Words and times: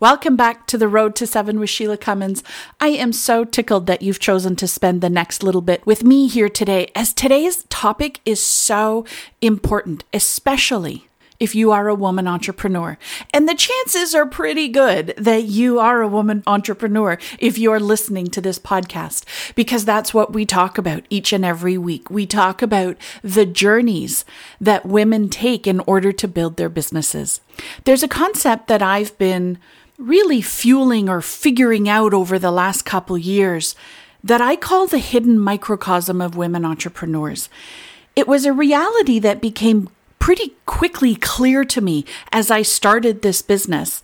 Welcome 0.00 0.34
back 0.34 0.66
to 0.68 0.78
the 0.78 0.88
Road 0.88 1.14
to 1.16 1.26
Seven 1.26 1.60
with 1.60 1.68
Sheila 1.68 1.98
Cummins. 1.98 2.42
I 2.80 2.88
am 2.88 3.12
so 3.12 3.44
tickled 3.44 3.86
that 3.86 4.00
you've 4.00 4.18
chosen 4.18 4.56
to 4.56 4.66
spend 4.66 5.02
the 5.02 5.10
next 5.10 5.42
little 5.42 5.60
bit 5.60 5.84
with 5.84 6.02
me 6.02 6.26
here 6.26 6.48
today, 6.48 6.90
as 6.94 7.12
today's 7.12 7.64
topic 7.64 8.18
is 8.24 8.42
so 8.42 9.04
important, 9.42 10.04
especially 10.14 11.06
if 11.38 11.54
you 11.54 11.70
are 11.70 11.88
a 11.88 11.94
woman 11.94 12.26
entrepreneur. 12.26 12.96
And 13.34 13.46
the 13.46 13.54
chances 13.54 14.14
are 14.14 14.24
pretty 14.24 14.68
good 14.68 15.12
that 15.18 15.44
you 15.44 15.78
are 15.78 16.00
a 16.00 16.08
woman 16.08 16.42
entrepreneur 16.46 17.18
if 17.38 17.58
you're 17.58 17.78
listening 17.78 18.28
to 18.28 18.40
this 18.40 18.58
podcast, 18.58 19.24
because 19.54 19.84
that's 19.84 20.14
what 20.14 20.32
we 20.32 20.46
talk 20.46 20.78
about 20.78 21.04
each 21.10 21.30
and 21.34 21.44
every 21.44 21.76
week. 21.76 22.08
We 22.08 22.24
talk 22.24 22.62
about 22.62 22.96
the 23.22 23.44
journeys 23.44 24.24
that 24.62 24.86
women 24.86 25.28
take 25.28 25.66
in 25.66 25.80
order 25.80 26.10
to 26.10 26.26
build 26.26 26.56
their 26.56 26.70
businesses. 26.70 27.42
There's 27.84 28.02
a 28.02 28.08
concept 28.08 28.66
that 28.68 28.80
I've 28.80 29.16
been 29.18 29.58
really 30.00 30.40
fueling 30.40 31.08
or 31.08 31.20
figuring 31.20 31.88
out 31.88 32.14
over 32.14 32.38
the 32.38 32.50
last 32.50 32.84
couple 32.84 33.18
years 33.18 33.74
that 34.22 34.40
I 34.40 34.56
call 34.56 34.86
the 34.86 34.98
hidden 34.98 35.38
microcosm 35.38 36.20
of 36.20 36.36
women 36.36 36.64
entrepreneurs. 36.64 37.48
It 38.16 38.28
was 38.28 38.44
a 38.44 38.52
reality 38.52 39.18
that 39.18 39.40
became 39.40 39.88
pretty 40.18 40.54
quickly 40.66 41.14
clear 41.14 41.64
to 41.64 41.80
me 41.80 42.04
as 42.30 42.50
I 42.50 42.62
started 42.62 43.22
this 43.22 43.42
business, 43.42 44.02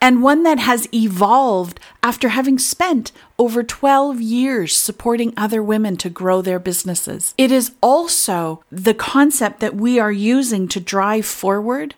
and 0.00 0.22
one 0.22 0.42
that 0.42 0.58
has 0.58 0.86
evolved 0.92 1.80
after 2.02 2.28
having 2.28 2.58
spent 2.58 3.12
over 3.38 3.62
12 3.62 4.20
years 4.20 4.76
supporting 4.76 5.32
other 5.36 5.62
women 5.62 5.96
to 5.96 6.10
grow 6.10 6.42
their 6.42 6.58
businesses. 6.58 7.32
It 7.38 7.50
is 7.50 7.72
also 7.80 8.62
the 8.70 8.92
concept 8.94 9.60
that 9.60 9.74
we 9.74 9.98
are 9.98 10.12
using 10.12 10.68
to 10.68 10.80
drive 10.80 11.24
forward 11.24 11.94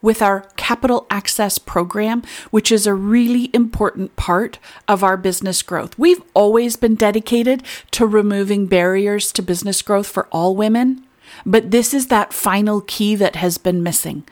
with 0.00 0.22
our 0.22 0.42
capital 0.70 1.04
access 1.10 1.58
program, 1.58 2.22
which 2.52 2.70
is 2.70 2.86
a 2.86 2.94
really 2.94 3.50
important 3.52 4.14
part 4.14 4.60
of 4.86 5.02
our 5.02 5.16
business 5.16 5.62
growth. 5.62 5.98
We've 5.98 6.22
always 6.32 6.76
been 6.76 6.94
dedicated 6.94 7.64
to 7.90 8.06
removing 8.06 8.66
barriers 8.66 9.32
to 9.32 9.42
business 9.42 9.82
growth 9.82 10.06
for 10.06 10.28
all 10.30 10.54
women, 10.54 11.04
but 11.44 11.72
this 11.72 11.92
is 11.92 12.06
that 12.06 12.32
final 12.32 12.82
key 12.82 13.16
that 13.16 13.34
has 13.34 13.58
been 13.58 13.82
missing. 13.82 14.22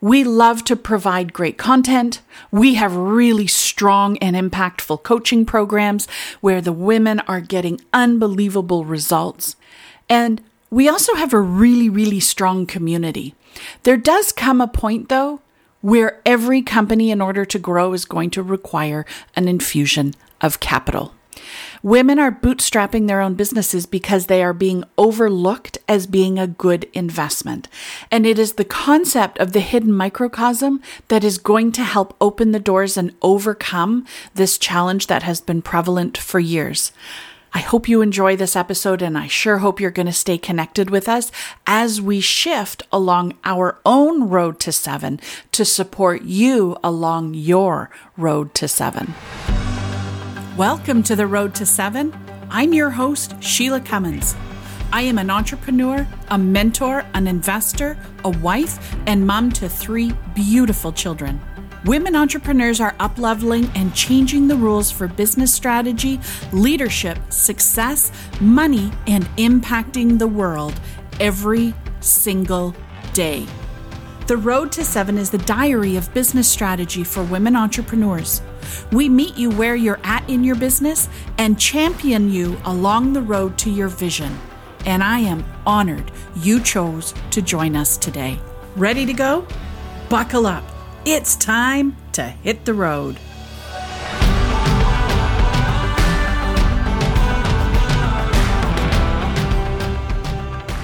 We 0.00 0.22
love 0.22 0.62
to 0.66 0.76
provide 0.76 1.32
great 1.32 1.58
content. 1.58 2.20
We 2.52 2.74
have 2.74 2.94
really 2.94 3.48
strong 3.48 4.16
and 4.18 4.36
impactful 4.36 5.02
coaching 5.02 5.44
programs 5.44 6.06
where 6.40 6.60
the 6.60 6.72
women 6.72 7.18
are 7.26 7.40
getting 7.40 7.80
unbelievable 7.92 8.84
results. 8.84 9.56
And 10.08 10.40
we 10.70 10.88
also 10.88 11.16
have 11.16 11.32
a 11.32 11.40
really, 11.40 11.88
really 11.88 12.20
strong 12.20 12.66
community. 12.66 13.34
There 13.82 13.98
does 13.98 14.32
come 14.32 14.60
a 14.60 14.66
point, 14.66 15.08
though, 15.08 15.41
where 15.82 16.20
every 16.24 16.62
company, 16.62 17.10
in 17.10 17.20
order 17.20 17.44
to 17.44 17.58
grow, 17.58 17.92
is 17.92 18.04
going 18.06 18.30
to 18.30 18.42
require 18.42 19.04
an 19.36 19.46
infusion 19.46 20.14
of 20.40 20.60
capital. 20.60 21.12
Women 21.82 22.18
are 22.18 22.30
bootstrapping 22.30 23.08
their 23.08 23.20
own 23.20 23.34
businesses 23.34 23.86
because 23.86 24.26
they 24.26 24.42
are 24.42 24.52
being 24.52 24.84
overlooked 24.96 25.78
as 25.88 26.06
being 26.06 26.38
a 26.38 26.46
good 26.46 26.88
investment. 26.92 27.68
And 28.10 28.24
it 28.24 28.38
is 28.38 28.52
the 28.52 28.64
concept 28.64 29.38
of 29.38 29.52
the 29.52 29.60
hidden 29.60 29.92
microcosm 29.92 30.80
that 31.08 31.24
is 31.24 31.38
going 31.38 31.72
to 31.72 31.82
help 31.82 32.16
open 32.20 32.52
the 32.52 32.60
doors 32.60 32.96
and 32.96 33.14
overcome 33.20 34.06
this 34.34 34.58
challenge 34.58 35.08
that 35.08 35.24
has 35.24 35.40
been 35.40 35.62
prevalent 35.62 36.16
for 36.16 36.38
years. 36.38 36.92
I 37.54 37.60
hope 37.60 37.86
you 37.86 38.00
enjoy 38.00 38.36
this 38.36 38.56
episode, 38.56 39.02
and 39.02 39.18
I 39.18 39.26
sure 39.26 39.58
hope 39.58 39.78
you're 39.78 39.90
going 39.90 40.06
to 40.06 40.12
stay 40.12 40.38
connected 40.38 40.88
with 40.88 41.06
us 41.06 41.30
as 41.66 42.00
we 42.00 42.18
shift 42.18 42.82
along 42.90 43.34
our 43.44 43.78
own 43.84 44.30
road 44.30 44.58
to 44.60 44.72
seven 44.72 45.20
to 45.52 45.66
support 45.66 46.22
you 46.22 46.78
along 46.82 47.34
your 47.34 47.90
road 48.16 48.54
to 48.54 48.68
seven. 48.68 49.12
Welcome 50.56 51.02
to 51.02 51.14
the 51.14 51.26
Road 51.26 51.54
to 51.56 51.66
Seven. 51.66 52.18
I'm 52.48 52.72
your 52.72 52.88
host, 52.88 53.34
Sheila 53.42 53.80
Cummins. 53.80 54.34
I 54.90 55.02
am 55.02 55.18
an 55.18 55.28
entrepreneur, 55.28 56.08
a 56.28 56.38
mentor, 56.38 57.04
an 57.12 57.26
investor, 57.26 57.98
a 58.24 58.30
wife, 58.30 58.96
and 59.06 59.26
mom 59.26 59.52
to 59.52 59.68
three 59.68 60.14
beautiful 60.34 60.90
children. 60.90 61.38
Women 61.84 62.14
entrepreneurs 62.14 62.80
are 62.80 62.94
upleveling 63.00 63.68
and 63.74 63.92
changing 63.92 64.46
the 64.46 64.54
rules 64.54 64.92
for 64.92 65.08
business 65.08 65.52
strategy, 65.52 66.20
leadership, 66.52 67.18
success, 67.28 68.12
money, 68.40 68.92
and 69.08 69.24
impacting 69.36 70.16
the 70.16 70.28
world 70.28 70.80
every 71.18 71.74
single 71.98 72.72
day. 73.14 73.46
The 74.28 74.36
Road 74.36 74.70
to 74.72 74.84
Seven 74.84 75.18
is 75.18 75.30
the 75.30 75.38
diary 75.38 75.96
of 75.96 76.14
business 76.14 76.46
strategy 76.48 77.02
for 77.02 77.24
women 77.24 77.56
entrepreneurs. 77.56 78.42
We 78.92 79.08
meet 79.08 79.36
you 79.36 79.50
where 79.50 79.74
you're 79.74 80.00
at 80.04 80.28
in 80.30 80.44
your 80.44 80.54
business 80.54 81.08
and 81.38 81.58
champion 81.58 82.30
you 82.30 82.56
along 82.64 83.12
the 83.12 83.22
road 83.22 83.58
to 83.58 83.70
your 83.70 83.88
vision. 83.88 84.38
And 84.86 85.02
I 85.02 85.18
am 85.18 85.44
honored 85.66 86.12
you 86.36 86.60
chose 86.60 87.12
to 87.32 87.42
join 87.42 87.74
us 87.74 87.96
today. 87.96 88.38
Ready 88.76 89.04
to 89.04 89.12
go? 89.12 89.48
Buckle 90.08 90.46
up 90.46 90.71
it's 91.04 91.34
time 91.34 91.96
to 92.12 92.22
hit 92.22 92.64
the 92.64 92.74
road. 92.74 93.18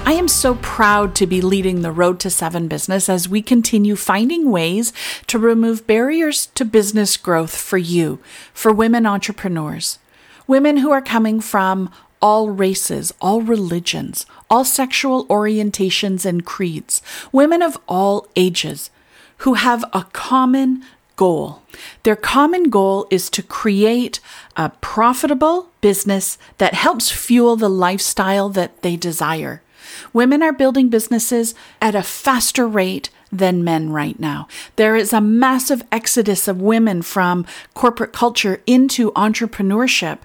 I 0.05 0.13
am 0.13 0.27
so 0.27 0.55
proud 0.55 1.15
to 1.15 1.27
be 1.27 1.39
leading 1.39 1.81
the 1.81 1.91
Road 1.91 2.19
to 2.21 2.29
Seven 2.29 2.67
business 2.67 3.07
as 3.07 3.29
we 3.29 3.41
continue 3.41 3.95
finding 3.95 4.51
ways 4.51 4.91
to 5.27 5.39
remove 5.39 5.87
barriers 5.87 6.47
to 6.47 6.65
business 6.65 7.15
growth 7.15 7.55
for 7.55 7.77
you, 7.77 8.19
for 8.51 8.73
women 8.73 9.05
entrepreneurs, 9.05 9.99
women 10.47 10.77
who 10.77 10.91
are 10.91 11.01
coming 11.01 11.39
from 11.39 11.89
all 12.21 12.49
races, 12.49 13.13
all 13.21 13.41
religions, 13.41 14.25
all 14.49 14.65
sexual 14.65 15.25
orientations 15.27 16.25
and 16.25 16.43
creeds, 16.43 17.01
women 17.31 17.61
of 17.61 17.77
all 17.87 18.27
ages 18.35 18.89
who 19.39 19.55
have 19.55 19.83
a 19.93 20.05
common 20.13 20.83
goal. 21.15 21.61
Their 22.03 22.15
common 22.15 22.69
goal 22.69 23.07
is 23.11 23.29
to 23.31 23.43
create 23.43 24.19
a 24.55 24.69
profitable 24.81 25.69
business 25.81 26.37
that 26.59 26.73
helps 26.73 27.11
fuel 27.11 27.55
the 27.55 27.69
lifestyle 27.69 28.49
that 28.49 28.81
they 28.81 28.95
desire. 28.95 29.61
Women 30.13 30.41
are 30.41 30.53
building 30.53 30.89
businesses 30.89 31.55
at 31.81 31.95
a 31.95 32.03
faster 32.03 32.67
rate 32.67 33.09
than 33.31 33.63
men 33.63 33.91
right 33.91 34.19
now. 34.19 34.47
There 34.75 34.95
is 34.95 35.13
a 35.13 35.21
massive 35.21 35.83
exodus 35.91 36.47
of 36.47 36.61
women 36.61 37.01
from 37.01 37.45
corporate 37.73 38.13
culture 38.13 38.61
into 38.65 39.11
entrepreneurship, 39.11 40.19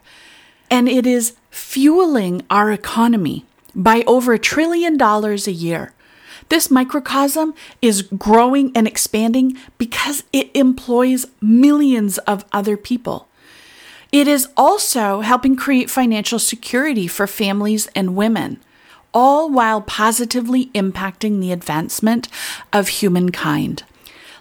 and 0.71 0.89
it 0.89 1.07
is 1.07 1.35
fueling 1.51 2.43
our 2.51 2.73
economy 2.73 3.45
by 3.75 4.03
over 4.07 4.33
a 4.33 4.39
trillion 4.39 4.97
dollars 4.97 5.47
a 5.47 5.53
year. 5.53 5.93
This 6.55 6.71
microcosm 6.71 7.53
is 7.83 8.03
growing 8.03 8.71
and 8.77 8.87
expanding 8.87 9.57
because 9.77 10.23
it 10.33 10.55
employs 10.55 11.27
millions 11.41 12.19
of 12.19 12.45
other 12.53 12.77
people. 12.77 13.27
It 14.13 14.29
is 14.29 14.47
also 14.57 15.23
helping 15.23 15.57
create 15.57 15.91
financial 15.91 16.39
security 16.39 17.09
for 17.09 17.27
families 17.27 17.89
and 17.97 18.15
women, 18.15 18.61
all 19.13 19.51
while 19.51 19.81
positively 19.81 20.67
impacting 20.67 21.41
the 21.41 21.51
advancement 21.51 22.29
of 22.73 22.87
humankind. 22.87 23.83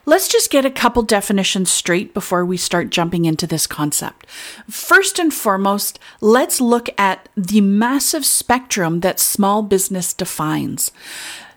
Let's 0.06 0.28
just 0.28 0.51
get 0.51 0.66
a 0.66 0.69
couple 0.69 1.01
definitions 1.01 1.72
straight 1.72 2.13
before 2.13 2.45
we 2.45 2.57
start 2.57 2.91
jumping 2.91 3.25
into 3.25 3.47
this 3.47 3.66
concept. 3.66 4.28
First 4.69 5.18
and 5.18 5.34
foremost, 5.34 5.97
let's 6.22 6.62
look 6.62 6.90
at 6.95 7.28
the 7.35 7.62
massive 7.62 8.24
spectrum 8.24 9.00
that 9.00 9.19
small 9.19 9.63
business 9.63 10.13
defines. 10.13 10.91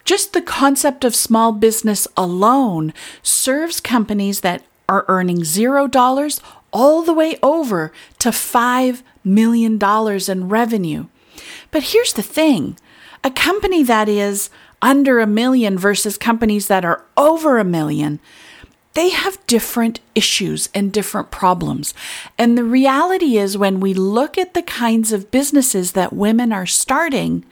Just 0.07 0.33
the 0.33 0.41
concept 0.41 1.05
of 1.05 1.15
small 1.15 1.53
business 1.53 2.07
alone 2.17 2.95
serves 3.23 3.81
companies 3.81 4.41
that 4.41 4.63
are 4.89 5.05
earning 5.09 5.41
$0 5.41 6.41
all 6.73 7.03
the 7.03 7.13
way 7.13 7.37
over 7.43 7.93
to 8.21 8.31
$5 8.31 9.03
million 9.25 9.79
in 9.83 10.49
revenue. 10.49 11.07
But 11.73 11.83
here's 11.83 12.13
the 12.13 12.23
thing 12.23 12.79
a 13.25 13.31
company 13.31 13.83
that 13.83 14.09
is 14.09 14.49
under 14.81 15.19
a 15.19 15.27
million 15.27 15.77
versus 15.77 16.17
companies 16.17 16.69
that 16.69 16.85
are 16.85 17.05
over 17.17 17.59
a 17.59 17.65
million, 17.65 18.21
they 18.95 19.11
have 19.11 19.45
different 19.49 19.99
issues 20.15 20.69
and 20.73 20.93
different 20.93 21.33
problems. 21.33 21.93
And 22.39 22.57
the 22.57 22.65
reality 22.65 23.37
is, 23.37 23.59
when 23.59 23.81
we 23.81 23.93
look 23.93 24.39
at 24.39 24.55
the 24.55 24.63
kinds 24.63 25.13
of 25.13 25.33
businesses 25.33 25.93
that 25.93 26.13
women 26.13 26.53
are 26.53 26.67
starting, 26.67 27.45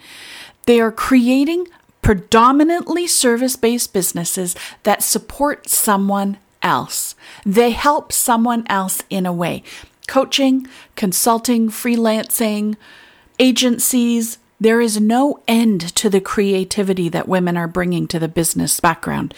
they 0.67 0.81
are 0.81 0.93
creating 0.93 1.67
predominantly 2.05 3.07
service 3.07 3.57
based 3.57 3.95
businesses 3.95 4.55
that 4.83 5.03
support 5.03 5.71
someone 5.71 6.37
else. 6.63 7.15
They 7.47 7.71
help 7.71 8.13
someone 8.13 8.65
else 8.69 9.03
in 9.09 9.25
a 9.25 9.33
way. 9.33 9.63
Coaching, 10.07 10.69
consulting, 10.97 11.71
freelancing, 11.71 12.77
agencies, 13.39 14.37
there 14.61 14.83
is 14.83 15.01
no 15.01 15.41
end 15.49 15.95
to 15.97 16.11
the 16.11 16.21
creativity 16.21 17.09
that 17.09 17.27
women 17.27 17.57
are 17.57 17.67
bringing 17.67 18.07
to 18.09 18.19
the 18.19 18.29
business 18.29 18.81
background. 18.81 19.33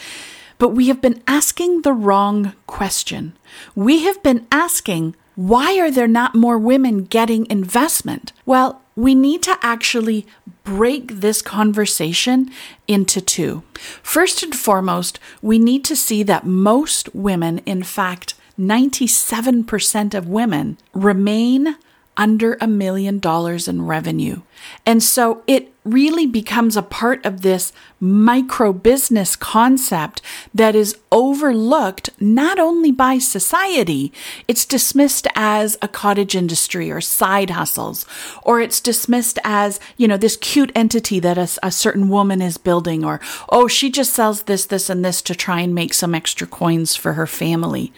But 0.59 0.71
we 0.71 0.89
have 0.89 1.01
been 1.01 1.23
asking 1.29 1.83
the 1.83 1.93
wrong 1.93 2.53
question. 2.67 3.37
We 3.77 4.03
have 4.03 4.21
been 4.25 4.45
asking, 4.51 5.15
why 5.37 5.79
are 5.79 5.91
there 5.91 6.09
not 6.09 6.35
more 6.35 6.59
women 6.59 7.05
getting 7.05 7.49
investment? 7.49 8.33
Well, 8.45 8.83
we 8.97 9.15
need 9.15 9.43
to 9.43 9.57
actually 9.63 10.27
break 10.65 11.21
this 11.21 11.43
conversation 11.43 12.51
into 12.89 13.21
two. 13.21 13.63
First 14.03 14.43
and 14.43 14.55
foremost, 14.55 15.21
we 15.43 15.59
need 15.59 15.85
to 15.85 15.95
see 15.95 16.23
that 16.25 16.47
most 16.47 17.15
women, 17.15 17.59
in 17.59 17.83
fact, 17.83 18.35
97% 18.59 20.15
of 20.15 20.27
women, 20.27 20.79
remain 20.95 21.77
under 22.17 22.57
a 22.61 22.67
million 22.67 23.19
dollars 23.19 23.69
in 23.69 23.87
revenue. 23.87 24.41
And 24.87 25.03
so 25.03 25.43
it 25.47 25.73
really 25.87 26.27
becomes 26.27 26.77
a 26.77 26.83
part 26.83 27.25
of 27.25 27.43
this 27.43 27.73
micro 28.01 28.73
business 28.73 29.37
concept 29.37 30.21
that 30.53 30.75
is 30.75 30.99
overlooked 31.11 32.11
not 32.21 32.59
only 32.59 32.93
by 32.93 33.19
society, 33.19 34.13
it's 34.49 34.65
dismissed 34.65 35.27
as 35.35 35.79
a 35.81 35.89
cottage 35.89 36.35
industry 36.35 36.91
or 36.91 37.01
side 37.01 37.51
hustles, 37.51 38.05
or 38.43 38.61
it's 38.61 38.81
dismissed 38.81 39.39
as, 39.45 39.81
you 39.97 40.07
know, 40.09 40.17
this 40.17 40.37
cute 40.37 40.73
entity 40.75 41.21
that 41.21 41.39
a, 41.39 41.49
a 41.63 41.71
certain 41.71 42.09
woman 42.09 42.43
is 42.43 42.59
building, 42.59 43.05
or, 43.05 43.21
oh, 43.49 43.69
she 43.69 43.91
just 43.91 44.13
sells 44.13 44.43
this, 44.43 44.67
this, 44.67 44.91
and 44.91 45.05
this 45.05 45.23
to 45.23 45.35
try 45.35 45.61
and 45.61 45.75
make 45.75 45.95
some 45.95 46.15
extra 46.15 46.47
coins 46.47 46.97
for 46.97 47.15
her 47.15 47.27
family. 47.27 47.93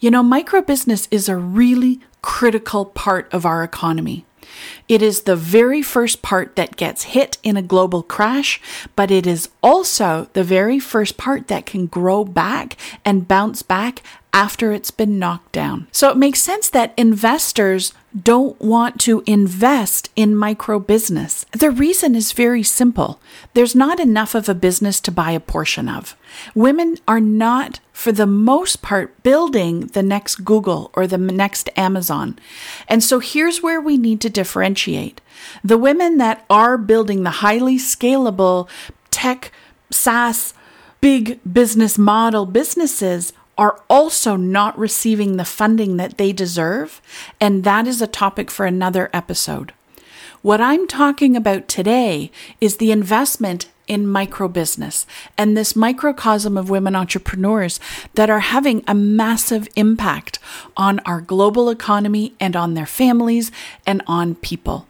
You 0.00 0.10
know, 0.10 0.22
micro 0.22 0.62
business 0.62 1.06
is 1.10 1.28
a 1.28 1.36
really 1.36 2.00
critical 2.22 2.86
part 2.86 3.32
of 3.32 3.44
our 3.44 3.62
economy. 3.62 4.24
It 4.88 5.02
is 5.02 5.22
the 5.22 5.36
very 5.36 5.82
first 5.82 6.22
part 6.22 6.56
that 6.56 6.76
gets 6.76 7.04
hit 7.04 7.38
in 7.42 7.56
a 7.56 7.62
global 7.62 8.02
crash, 8.02 8.60
but 8.96 9.10
it 9.10 9.26
is 9.26 9.48
also 9.62 10.28
the 10.32 10.44
very 10.44 10.78
first 10.78 11.16
part 11.16 11.48
that 11.48 11.66
can 11.66 11.86
grow 11.86 12.24
back 12.24 12.76
and 13.04 13.28
bounce 13.28 13.62
back 13.62 14.02
after 14.32 14.72
it's 14.72 14.90
been 14.90 15.18
knocked 15.18 15.52
down. 15.52 15.88
So 15.92 16.10
it 16.10 16.16
makes 16.16 16.40
sense 16.40 16.68
that 16.70 16.94
investors 16.96 17.92
don't 18.18 18.60
want 18.60 19.00
to 19.00 19.22
invest 19.26 20.10
in 20.16 20.34
micro 20.34 20.78
business. 20.78 21.46
The 21.52 21.70
reason 21.70 22.14
is 22.14 22.32
very 22.32 22.62
simple. 22.62 23.20
There's 23.54 23.74
not 23.74 24.00
enough 24.00 24.34
of 24.34 24.48
a 24.48 24.54
business 24.54 25.00
to 25.00 25.12
buy 25.12 25.32
a 25.32 25.40
portion 25.40 25.88
of. 25.88 26.16
Women 26.54 26.98
are 27.06 27.20
not, 27.20 27.80
for 28.00 28.12
the 28.12 28.26
most 28.26 28.80
part, 28.80 29.22
building 29.22 29.88
the 29.88 30.02
next 30.02 30.36
Google 30.36 30.90
or 30.94 31.06
the 31.06 31.18
next 31.18 31.68
Amazon. 31.76 32.38
And 32.88 33.04
so 33.04 33.18
here's 33.18 33.62
where 33.62 33.78
we 33.78 33.98
need 33.98 34.22
to 34.22 34.30
differentiate. 34.30 35.20
The 35.62 35.76
women 35.76 36.16
that 36.16 36.46
are 36.48 36.78
building 36.78 37.24
the 37.24 37.42
highly 37.44 37.76
scalable 37.76 38.70
tech, 39.10 39.52
SaaS, 39.90 40.54
big 41.02 41.40
business 41.44 41.98
model 41.98 42.46
businesses 42.46 43.34
are 43.58 43.82
also 43.90 44.34
not 44.34 44.78
receiving 44.78 45.36
the 45.36 45.44
funding 45.44 45.98
that 45.98 46.16
they 46.16 46.32
deserve, 46.32 47.02
and 47.38 47.64
that 47.64 47.86
is 47.86 48.00
a 48.00 48.06
topic 48.06 48.50
for 48.50 48.64
another 48.64 49.10
episode. 49.12 49.74
What 50.40 50.62
I'm 50.62 50.86
talking 50.86 51.36
about 51.36 51.68
today 51.68 52.30
is 52.62 52.78
the 52.78 52.92
investment 52.92 53.68
in 53.90 54.06
micro 54.06 54.46
business 54.46 55.04
and 55.36 55.56
this 55.56 55.74
microcosm 55.74 56.56
of 56.56 56.70
women 56.70 56.94
entrepreneurs 56.94 57.80
that 58.14 58.30
are 58.30 58.38
having 58.38 58.84
a 58.86 58.94
massive 58.94 59.66
impact 59.74 60.38
on 60.76 61.00
our 61.00 61.20
global 61.20 61.68
economy 61.68 62.32
and 62.38 62.54
on 62.54 62.74
their 62.74 62.86
families 62.86 63.50
and 63.84 64.00
on 64.06 64.36
people. 64.36 64.86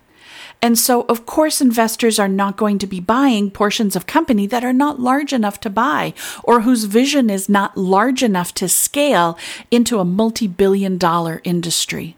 And 0.61 0.79
so, 0.79 1.07
of 1.09 1.25
course, 1.25 1.63
investors 1.63 2.19
are 2.19 2.29
not 2.29 2.59
going 2.59 2.79
to 2.81 2.87
be 2.87 3.01
buying 3.01 3.51
portions 3.51 3.97
of 3.97 4.05
company 4.07 4.47
that 4.49 4.65
are 4.65 4.75
not 4.75 5.01
large 5.01 5.33
enough 5.33 5.59
to 5.61 5.71
buy 5.71 6.13
or 6.45 6.61
whose 6.61 6.85
vision 6.85 7.31
is 7.31 7.49
not 7.49 7.79
large 7.79 8.23
enough 8.23 8.53
to 8.57 8.69
scale 8.69 9.39
into 9.71 9.99
a 9.99 10.05
multi 10.05 10.47
billion 10.47 10.99
dollar 10.99 11.41
industry. 11.43 12.17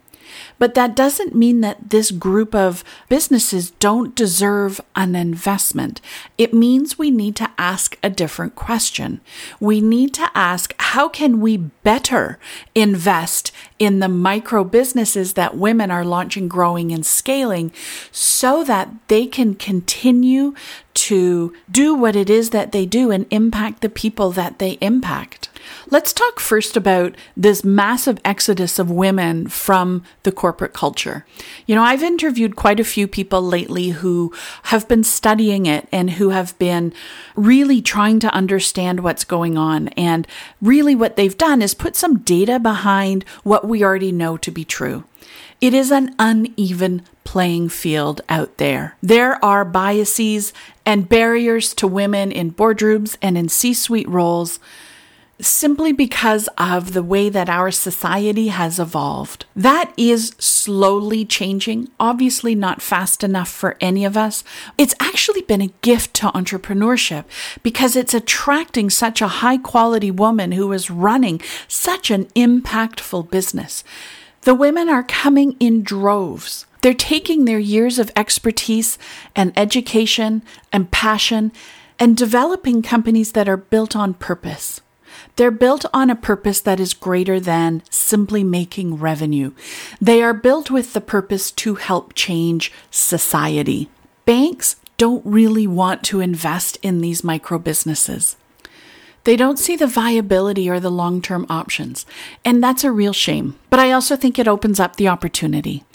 But 0.63 0.75
that 0.75 0.95
doesn't 0.95 1.35
mean 1.35 1.59
that 1.59 1.89
this 1.89 2.09
group 2.09 2.55
of 2.55 2.85
businesses 3.09 3.71
don't 3.71 4.15
deserve 4.15 4.79
an 4.95 5.13
investment. 5.13 5.99
It 6.37 6.53
means 6.53 6.97
we 6.97 7.11
need 7.11 7.35
to 7.35 7.51
ask 7.57 7.97
a 8.01 8.09
different 8.09 8.55
question. 8.55 9.19
We 9.59 9.81
need 9.81 10.13
to 10.13 10.31
ask 10.33 10.73
how 10.79 11.09
can 11.09 11.41
we 11.41 11.57
better 11.57 12.39
invest 12.73 13.51
in 13.77 13.99
the 13.99 14.07
micro 14.07 14.63
businesses 14.63 15.33
that 15.33 15.57
women 15.57 15.91
are 15.91 16.05
launching, 16.05 16.47
growing, 16.47 16.93
and 16.93 17.05
scaling 17.05 17.73
so 18.09 18.63
that 18.63 18.89
they 19.09 19.25
can 19.25 19.55
continue 19.55 20.53
to 20.93 21.53
do 21.71 21.95
what 21.95 22.15
it 22.15 22.29
is 22.29 22.51
that 22.51 22.71
they 22.71 22.85
do 22.85 23.11
and 23.11 23.25
impact 23.29 23.81
the 23.81 23.89
people 23.89 24.31
that 24.31 24.59
they 24.59 24.71
impact. 24.73 25.49
Let's 25.89 26.13
talk 26.13 26.39
first 26.39 26.75
about 26.75 27.15
this 27.37 27.63
massive 27.63 28.19
exodus 28.25 28.79
of 28.79 28.91
women 28.91 29.47
from 29.47 30.03
the 30.23 30.31
corporate 30.31 30.73
culture. 30.73 31.25
You 31.65 31.75
know, 31.75 31.83
I've 31.83 32.03
interviewed 32.03 32.55
quite 32.55 32.79
a 32.79 32.85
few 32.85 33.07
people 33.07 33.41
lately 33.41 33.89
who 33.89 34.33
have 34.63 34.87
been 34.87 35.03
studying 35.03 35.65
it 35.65 35.87
and 35.91 36.11
who 36.11 36.29
have 36.29 36.57
been 36.59 36.93
really 37.35 37.81
trying 37.81 38.19
to 38.19 38.33
understand 38.33 39.01
what's 39.01 39.23
going 39.23 39.57
on. 39.57 39.89
And 39.89 40.27
really, 40.61 40.95
what 40.95 41.15
they've 41.15 41.37
done 41.37 41.61
is 41.61 41.73
put 41.73 41.95
some 41.95 42.19
data 42.19 42.59
behind 42.59 43.23
what 43.43 43.67
we 43.67 43.83
already 43.83 44.11
know 44.11 44.37
to 44.37 44.51
be 44.51 44.65
true. 44.65 45.05
It 45.61 45.73
is 45.73 45.91
an 45.91 46.13
uneven 46.19 47.03
playing 47.23 47.69
field 47.69 48.21
out 48.29 48.57
there. 48.57 48.95
There 49.01 49.43
are 49.43 49.65
biases 49.65 50.53
and 50.85 51.09
barriers 51.09 51.73
to 51.75 51.87
women 51.87 52.31
in 52.31 52.51
boardrooms 52.51 53.17
and 53.21 53.37
in 53.37 53.49
C 53.49 53.73
suite 53.73 54.07
roles 54.09 54.59
simply 55.41 55.91
because 55.91 56.47
of 56.57 56.93
the 56.93 57.03
way 57.03 57.29
that 57.29 57.49
our 57.49 57.71
society 57.71 58.47
has 58.47 58.79
evolved. 58.79 59.45
That 59.55 59.91
is 59.97 60.33
slowly 60.37 61.25
changing, 61.25 61.89
obviously 61.99 62.55
not 62.55 62.81
fast 62.81 63.23
enough 63.23 63.49
for 63.49 63.75
any 63.81 64.05
of 64.05 64.15
us. 64.15 64.43
It's 64.77 64.95
actually 64.99 65.41
been 65.41 65.61
a 65.61 65.73
gift 65.81 66.13
to 66.15 66.27
entrepreneurship 66.27 67.25
because 67.61 67.95
it's 67.95 68.13
attracting 68.13 68.89
such 68.89 69.21
a 69.21 69.27
high 69.27 69.57
quality 69.57 70.11
woman 70.11 70.53
who 70.53 70.71
is 70.71 70.89
running 70.89 71.41
such 71.67 72.11
an 72.11 72.25
impactful 72.35 73.29
business. 73.29 73.83
The 74.41 74.55
women 74.55 74.89
are 74.89 75.03
coming 75.03 75.55
in 75.59 75.83
droves. 75.83 76.65
They're 76.83 76.93
taking 76.93 77.45
their 77.45 77.59
years 77.59 77.97
of 77.97 78.11
expertise 78.13 78.97
and 79.37 79.57
education 79.57 80.43
and 80.73 80.91
passion 80.91 81.53
and 81.97 82.17
developing 82.17 82.81
companies 82.81 83.31
that 83.31 83.47
are 83.47 83.55
built 83.55 83.95
on 83.95 84.15
purpose. 84.15 84.81
They're 85.37 85.49
built 85.49 85.85
on 85.93 86.09
a 86.09 86.15
purpose 86.15 86.59
that 86.59 86.81
is 86.81 86.93
greater 86.93 87.39
than 87.39 87.83
simply 87.89 88.43
making 88.43 88.97
revenue. 88.97 89.53
They 90.01 90.21
are 90.21 90.33
built 90.33 90.69
with 90.69 90.91
the 90.91 90.99
purpose 90.99 91.51
to 91.51 91.75
help 91.75 92.15
change 92.15 92.69
society. 92.91 93.89
Banks 94.25 94.75
don't 94.97 95.25
really 95.25 95.65
want 95.65 96.03
to 96.03 96.19
invest 96.19 96.77
in 96.81 96.99
these 96.99 97.23
micro 97.23 97.59
businesses. 97.59 98.35
They 99.23 99.37
don't 99.37 99.57
see 99.57 99.77
the 99.77 99.87
viability 99.87 100.69
or 100.69 100.81
the 100.81 100.91
long 100.91 101.21
term 101.21 101.45
options, 101.49 102.05
and 102.43 102.61
that's 102.61 102.83
a 102.83 102.91
real 102.91 103.13
shame. 103.13 103.57
But 103.69 103.79
I 103.79 103.93
also 103.93 104.17
think 104.17 104.37
it 104.37 104.49
opens 104.49 104.81
up 104.81 104.97
the 104.97 105.07
opportunity. 105.07 105.85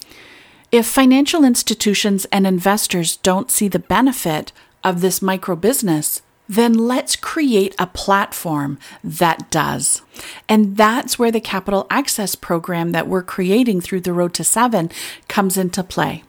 If 0.70 0.86
financial 0.86 1.44
institutions 1.44 2.26
and 2.26 2.46
investors 2.46 3.16
don't 3.16 3.50
see 3.50 3.68
the 3.68 3.78
benefit 3.78 4.52
of 4.84 5.00
this 5.00 5.22
micro 5.22 5.56
business, 5.56 6.20
then 6.46 6.74
let's 6.74 7.16
create 7.16 7.74
a 7.78 7.86
platform 7.86 8.78
that 9.02 9.50
does. 9.50 10.02
And 10.46 10.76
that's 10.76 11.18
where 11.18 11.30
the 11.30 11.40
capital 11.40 11.86
access 11.88 12.34
program 12.34 12.92
that 12.92 13.08
we're 13.08 13.22
creating 13.22 13.80
through 13.80 14.02
the 14.02 14.12
Road 14.12 14.34
to 14.34 14.44
Seven 14.44 14.90
comes 15.26 15.56
into 15.56 15.82
play. 15.82 16.22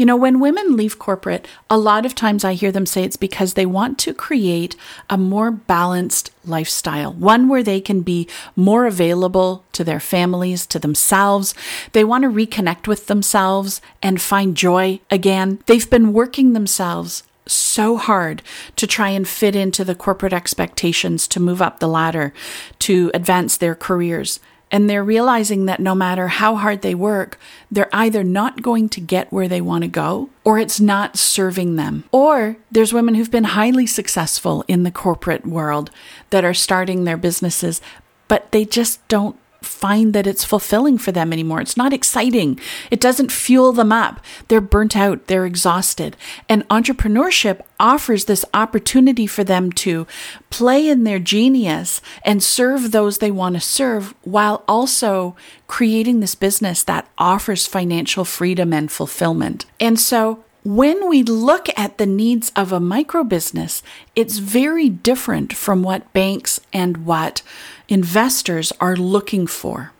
You 0.00 0.06
know, 0.06 0.16
when 0.16 0.40
women 0.40 0.78
leave 0.78 0.98
corporate, 0.98 1.46
a 1.68 1.76
lot 1.76 2.06
of 2.06 2.14
times 2.14 2.42
I 2.42 2.54
hear 2.54 2.72
them 2.72 2.86
say 2.86 3.04
it's 3.04 3.18
because 3.18 3.52
they 3.52 3.66
want 3.66 3.98
to 3.98 4.14
create 4.14 4.74
a 5.10 5.18
more 5.18 5.50
balanced 5.50 6.30
lifestyle, 6.42 7.12
one 7.12 7.48
where 7.48 7.62
they 7.62 7.82
can 7.82 8.00
be 8.00 8.26
more 8.56 8.86
available 8.86 9.62
to 9.72 9.84
their 9.84 10.00
families, 10.00 10.66
to 10.68 10.78
themselves. 10.78 11.52
They 11.92 12.02
want 12.02 12.24
to 12.24 12.30
reconnect 12.30 12.86
with 12.86 13.08
themselves 13.08 13.82
and 14.02 14.22
find 14.22 14.56
joy 14.56 15.00
again. 15.10 15.58
They've 15.66 15.90
been 15.90 16.14
working 16.14 16.54
themselves 16.54 17.22
so 17.44 17.98
hard 17.98 18.42
to 18.76 18.86
try 18.86 19.10
and 19.10 19.28
fit 19.28 19.54
into 19.54 19.84
the 19.84 19.94
corporate 19.94 20.32
expectations 20.32 21.28
to 21.28 21.40
move 21.40 21.60
up 21.60 21.78
the 21.78 21.86
ladder, 21.86 22.32
to 22.78 23.10
advance 23.12 23.58
their 23.58 23.74
careers. 23.74 24.40
And 24.70 24.88
they're 24.88 25.04
realizing 25.04 25.66
that 25.66 25.80
no 25.80 25.94
matter 25.94 26.28
how 26.28 26.54
hard 26.54 26.82
they 26.82 26.94
work, 26.94 27.38
they're 27.70 27.88
either 27.92 28.22
not 28.22 28.62
going 28.62 28.88
to 28.90 29.00
get 29.00 29.32
where 29.32 29.48
they 29.48 29.60
want 29.60 29.82
to 29.82 29.88
go 29.88 30.30
or 30.44 30.58
it's 30.58 30.80
not 30.80 31.16
serving 31.16 31.76
them. 31.76 32.04
Or 32.12 32.56
there's 32.70 32.92
women 32.92 33.16
who've 33.16 33.30
been 33.30 33.44
highly 33.44 33.86
successful 33.86 34.64
in 34.68 34.84
the 34.84 34.90
corporate 34.90 35.44
world 35.44 35.90
that 36.30 36.44
are 36.44 36.54
starting 36.54 37.04
their 37.04 37.16
businesses, 37.16 37.80
but 38.28 38.52
they 38.52 38.64
just 38.64 39.06
don't 39.08 39.36
find 39.62 40.12
that 40.14 40.26
it's 40.26 40.44
fulfilling 40.44 40.98
for 40.98 41.12
them 41.12 41.32
anymore. 41.32 41.60
It's 41.60 41.76
not 41.76 41.92
exciting. 41.92 42.58
It 42.90 43.00
doesn't 43.00 43.32
fuel 43.32 43.72
them 43.72 43.92
up. 43.92 44.20
They're 44.48 44.60
burnt 44.60 44.96
out, 44.96 45.26
they're 45.26 45.46
exhausted. 45.46 46.16
And 46.48 46.66
entrepreneurship 46.68 47.62
offers 47.78 48.24
this 48.24 48.44
opportunity 48.52 49.26
for 49.26 49.44
them 49.44 49.72
to 49.72 50.06
play 50.50 50.88
in 50.88 51.04
their 51.04 51.18
genius 51.18 52.00
and 52.24 52.42
serve 52.42 52.90
those 52.90 53.18
they 53.18 53.30
want 53.30 53.54
to 53.54 53.60
serve 53.60 54.14
while 54.22 54.64
also 54.66 55.36
creating 55.66 56.20
this 56.20 56.34
business 56.34 56.82
that 56.82 57.08
offers 57.18 57.66
financial 57.66 58.24
freedom 58.24 58.72
and 58.72 58.90
fulfillment. 58.90 59.66
And 59.78 59.98
so 59.98 60.44
when 60.62 61.08
we 61.08 61.22
look 61.22 61.68
at 61.76 61.96
the 61.96 62.06
needs 62.06 62.52
of 62.54 62.70
a 62.70 62.80
micro 62.80 63.24
business, 63.24 63.82
it's 64.14 64.38
very 64.38 64.90
different 64.90 65.54
from 65.54 65.82
what 65.82 66.12
banks 66.12 66.60
and 66.72 67.06
what 67.06 67.42
investors 67.90 68.72
are 68.80 68.96
looking 68.96 69.46
for. 69.46 69.92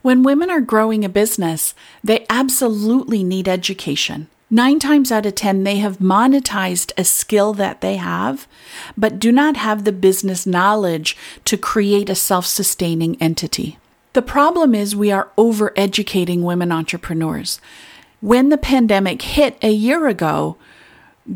When 0.00 0.22
women 0.22 0.50
are 0.50 0.60
growing 0.60 1.04
a 1.04 1.08
business, 1.08 1.74
they 2.02 2.24
absolutely 2.30 3.24
need 3.24 3.48
education. 3.48 4.28
Nine 4.50 4.78
times 4.78 5.10
out 5.10 5.26
of 5.26 5.34
10, 5.34 5.64
they 5.64 5.76
have 5.76 5.98
monetized 5.98 6.92
a 6.96 7.04
skill 7.04 7.52
that 7.54 7.80
they 7.80 7.96
have, 7.96 8.46
but 8.96 9.18
do 9.18 9.32
not 9.32 9.56
have 9.56 9.84
the 9.84 9.92
business 9.92 10.46
knowledge 10.46 11.16
to 11.44 11.56
create 11.56 12.08
a 12.08 12.14
self 12.14 12.46
sustaining 12.46 13.20
entity. 13.20 13.78
The 14.12 14.22
problem 14.22 14.74
is 14.74 14.94
we 14.94 15.10
are 15.10 15.30
over 15.36 15.72
educating 15.76 16.44
women 16.44 16.70
entrepreneurs. 16.70 17.60
When 18.20 18.48
the 18.48 18.58
pandemic 18.58 19.22
hit 19.22 19.58
a 19.60 19.72
year 19.72 20.06
ago, 20.06 20.56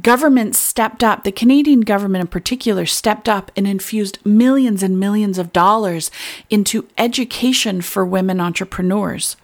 governments 0.02 0.58
stepped 0.58 1.02
up, 1.02 1.24
the 1.24 1.32
Canadian 1.32 1.80
government 1.80 2.20
in 2.20 2.28
particular 2.28 2.86
stepped 2.86 3.28
up 3.28 3.50
and 3.56 3.66
infused 3.66 4.18
millions 4.24 4.82
and 4.82 5.00
millions 5.00 5.38
of 5.38 5.52
dollars 5.52 6.10
into 6.50 6.86
education 6.98 7.80
for 7.80 8.04
women 8.04 8.40
entrepreneurs. 8.40 9.36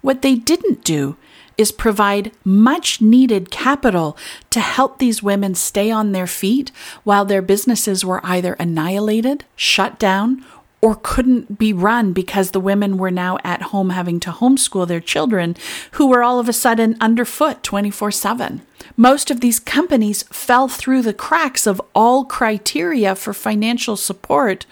What 0.00 0.22
they 0.22 0.36
didn't 0.36 0.84
do 0.84 1.16
is 1.56 1.72
provide 1.72 2.30
much 2.44 3.00
needed 3.00 3.50
capital 3.50 4.16
to 4.50 4.60
help 4.60 4.98
these 4.98 5.24
women 5.24 5.56
stay 5.56 5.90
on 5.90 6.12
their 6.12 6.28
feet 6.28 6.70
while 7.02 7.24
their 7.24 7.42
businesses 7.42 8.04
were 8.04 8.24
either 8.24 8.52
annihilated, 8.54 9.44
shut 9.56 9.98
down, 9.98 10.44
or 10.80 10.94
couldn't 10.94 11.58
be 11.58 11.72
run 11.72 12.12
because 12.12 12.50
the 12.50 12.60
women 12.60 12.98
were 12.98 13.10
now 13.10 13.38
at 13.42 13.62
home 13.62 13.90
having 13.90 14.20
to 14.20 14.30
homeschool 14.30 14.86
their 14.86 15.00
children 15.00 15.56
who 15.92 16.06
were 16.06 16.22
all 16.22 16.38
of 16.38 16.48
a 16.48 16.52
sudden 16.52 16.96
underfoot 17.00 17.62
24 17.62 18.10
7. 18.10 18.62
Most 18.96 19.30
of 19.30 19.40
these 19.40 19.60
companies 19.60 20.22
fell 20.24 20.68
through 20.68 21.02
the 21.02 21.12
cracks 21.12 21.66
of 21.66 21.82
all 21.94 22.24
criteria 22.24 23.14
for 23.14 23.32
financial 23.32 23.96
support 23.96 24.66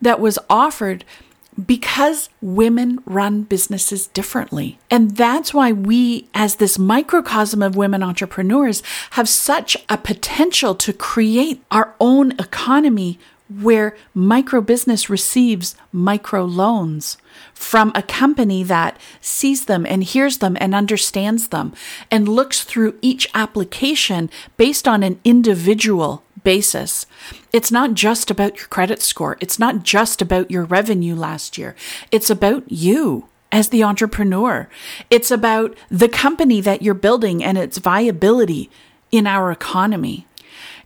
that 0.00 0.20
was 0.20 0.38
offered 0.48 1.04
because 1.66 2.28
women 2.40 3.00
run 3.04 3.42
businesses 3.42 4.06
differently. 4.08 4.78
And 4.90 5.16
that's 5.16 5.52
why 5.52 5.72
we, 5.72 6.28
as 6.32 6.56
this 6.56 6.78
microcosm 6.78 7.62
of 7.62 7.74
women 7.74 8.02
entrepreneurs, 8.02 8.82
have 9.12 9.28
such 9.28 9.76
a 9.88 9.98
potential 9.98 10.74
to 10.76 10.92
create 10.92 11.62
our 11.70 11.94
own 12.00 12.32
economy 12.32 13.18
where 13.48 13.96
micro 14.14 14.60
business 14.60 15.08
receives 15.08 15.74
micro 15.90 16.44
loans 16.44 17.16
from 17.54 17.92
a 17.94 18.02
company 18.02 18.62
that 18.62 18.98
sees 19.20 19.64
them 19.64 19.86
and 19.86 20.04
hears 20.04 20.38
them 20.38 20.56
and 20.60 20.74
understands 20.74 21.48
them 21.48 21.72
and 22.10 22.28
looks 22.28 22.62
through 22.62 22.98
each 23.00 23.28
application 23.34 24.28
based 24.56 24.86
on 24.86 25.02
an 25.02 25.18
individual 25.24 26.22
basis. 26.44 27.06
It's 27.52 27.72
not 27.72 27.94
just 27.94 28.30
about 28.30 28.56
your 28.56 28.66
credit 28.66 29.02
score. 29.02 29.36
It's 29.40 29.58
not 29.58 29.82
just 29.82 30.22
about 30.22 30.50
your 30.50 30.64
revenue 30.64 31.14
last 31.14 31.58
year. 31.58 31.74
It's 32.12 32.30
about 32.30 32.70
you 32.70 33.28
as 33.50 33.70
the 33.70 33.82
entrepreneur. 33.82 34.68
It's 35.10 35.30
about 35.30 35.74
the 35.90 36.08
company 36.08 36.60
that 36.60 36.82
you're 36.82 36.94
building 36.94 37.42
and 37.42 37.56
its 37.56 37.78
viability 37.78 38.70
in 39.10 39.26
our 39.26 39.50
economy. 39.50 40.26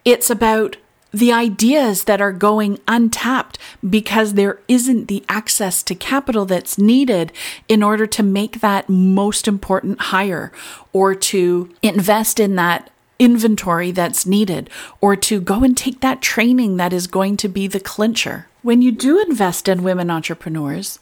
It's 0.05 0.31
about 0.31 0.77
the 1.13 1.33
ideas 1.33 2.05
that 2.05 2.21
are 2.21 2.33
going 2.33 2.79
untapped 2.89 3.59
because 3.89 4.35
there 4.35 4.59
isn't 4.67 5.09
the 5.09 5.25
access 5.29 5.83
to 5.83 5.95
capital 5.95 6.45
that's 6.45 6.79
needed 6.79 7.33
in 7.69 7.83
order 7.83 8.07
to 8.07 8.23
make 8.23 8.61
that 8.61 8.89
most 8.89 9.47
important 9.47 10.01
hire 10.01 10.51
or 10.93 11.15
to 11.15 11.73
invest 11.83 12.41
in 12.41 12.57
that 12.57 12.91
inventory 13.19 13.93
that's 13.93 14.27
needed 14.27 14.69
or 15.01 15.15
to 15.15 15.41
go 15.41 15.63
and 15.63 15.77
take 15.77 16.01
that 16.01 16.23
training 16.23 16.77
that 16.77 16.93
is 16.93 17.07
going 17.07 17.37
to 17.37 17.49
be 17.49 17.67
the 17.67 17.81
clincher. 17.81 18.49
When 18.63 18.83
you 18.83 18.91
do 18.91 19.21
invest 19.21 19.69
in 19.69 19.83
women 19.83 20.11
entrepreneurs, 20.11 20.99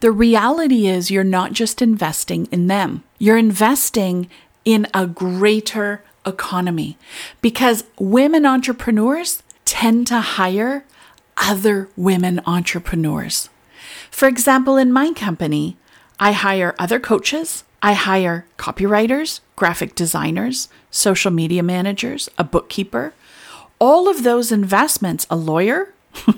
the 0.00 0.12
reality 0.12 0.86
is 0.86 1.10
you're 1.10 1.24
not 1.24 1.52
just 1.52 1.82
investing 1.82 2.46
in 2.52 2.68
them, 2.68 3.02
you're 3.18 3.36
investing 3.36 4.30
in 4.64 4.86
a 4.94 5.06
greater 5.06 6.02
economy 6.26 6.96
because 7.40 7.84
women 7.98 8.44
entrepreneurs 8.46 9.42
tend 9.68 10.06
to 10.06 10.18
hire 10.18 10.82
other 11.36 11.90
women 11.94 12.40
entrepreneurs. 12.46 13.50
For 14.10 14.26
example, 14.26 14.78
in 14.78 14.90
my 14.90 15.12
company, 15.12 15.76
I 16.18 16.32
hire 16.32 16.74
other 16.78 16.98
coaches, 16.98 17.64
I 17.82 17.92
hire 17.92 18.46
copywriters, 18.56 19.40
graphic 19.56 19.94
designers, 19.94 20.70
social 20.90 21.30
media 21.30 21.62
managers, 21.62 22.30
a 22.38 22.44
bookkeeper. 22.44 23.12
All 23.78 24.08
of 24.08 24.22
those 24.22 24.50
investments, 24.50 25.26
a 25.28 25.36
lawyer, 25.36 25.92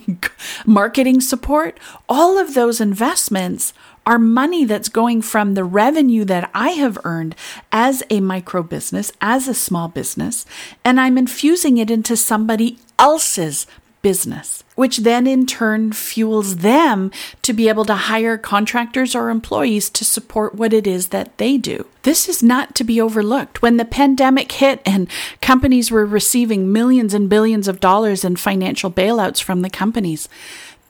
marketing 0.67 1.21
support, 1.21 1.79
all 2.09 2.37
of 2.37 2.55
those 2.55 2.81
investments 2.81 3.73
are 4.05 4.19
money 4.19 4.65
that's 4.65 4.89
going 4.89 5.23
from 5.23 5.55
the 5.55 5.63
revenue 5.63 6.25
that 6.25 6.51
I 6.53 6.71
have 6.71 6.99
earned 7.05 7.37
as 7.71 8.03
a 8.11 8.19
micro 8.19 8.65
business, 8.65 9.13
as 9.21 9.47
a 9.47 9.55
small 9.55 9.87
business, 9.87 10.47
and 10.85 11.01
I'm 11.01 11.17
infusing 11.17 11.79
it 11.79 11.93
into 11.93 12.17
somebody 12.17 12.79
else's 13.01 13.67
business, 14.03 14.65
which 14.77 14.99
then 14.99 15.27
in 15.27 15.47
turn 15.47 15.93
fuels 15.93 16.57
them 16.57 17.11
to 17.43 17.53
be 17.53 17.69
able 17.69 17.85
to 17.85 17.95
hire 17.95 18.39
contractors 18.39 19.15
or 19.15 19.31
employees 19.31 19.91
to 19.91 20.05
support 20.05 20.55
what 20.55 20.73
it 20.73 20.87
is 20.87 21.09
that 21.09 21.37
they 21.39 21.59
do. 21.59 21.87
This 22.03 22.29
is 22.29 22.43
not 22.43 22.75
to 22.77 22.85
be 22.85 23.01
overlooked. 23.01 23.63
When 23.63 23.77
the 23.77 23.85
pandemic 23.85 24.53
hit 24.53 24.81
and 24.87 25.09
companies 25.41 25.91
were 25.91 26.07
receiving 26.07 26.73
millions 26.73 27.13
and 27.13 27.29
billions 27.29 27.69
of 27.69 27.81
dollars 27.81 28.25
in 28.25 28.37
financial 28.37 28.91
bailouts 28.91 29.43
from 29.43 29.63
the 29.63 29.71
companies, 29.71 30.29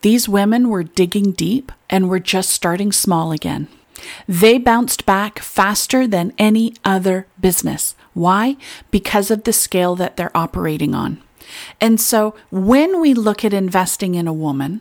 these 0.03 0.29
women 0.29 0.69
were 0.69 0.85
digging 0.85 1.33
deep 1.33 1.73
and 1.89 2.09
were 2.09 2.21
just 2.21 2.51
starting 2.51 2.93
small 2.93 3.33
again. 3.33 3.69
They 4.27 4.57
bounced 4.57 5.05
back 5.05 5.41
faster 5.41 6.07
than 6.07 6.33
any 6.39 6.75
other 6.85 7.27
business. 7.41 7.95
Why? 8.15 8.57
Because 8.91 9.31
of 9.31 9.45
the 9.45 9.53
scale 9.53 9.95
that 9.97 10.17
they're 10.17 10.37
operating 10.37 10.95
on. 10.95 11.23
And 11.81 12.01
so 12.01 12.35
when 12.51 13.01
we 13.01 13.15
look 13.15 13.45
at 13.45 13.53
investing 13.53 14.15
in 14.15 14.27
a 14.27 14.33
woman, 14.33 14.81